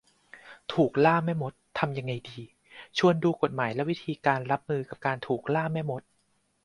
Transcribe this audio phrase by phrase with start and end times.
[0.73, 2.41] ถูกล่าแม่มด ทำยังไงดี?
[2.97, 6.01] ชวนดูกฎหมายและวิธีการรับมือกับการถูกล่าแม่มด